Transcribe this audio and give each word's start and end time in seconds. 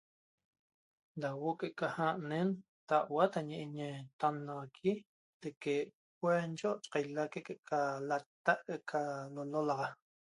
Da 1.23 1.29
huo'o 1.33 1.51
que'eca 1.59 1.89
ja' 1.97 2.17
ne'en 2.29 2.49
taua 2.89 3.25
ñi'ñi 3.49 3.89
tannaxaqui 4.19 4.91
teque' 5.41 5.91
huenchot 6.21 6.79
qaitaique 6.91 7.39
qua'eca 7.67 7.79
lata' 8.09 8.63
que'ca 8.65 9.01
lalolaxa 9.35 9.87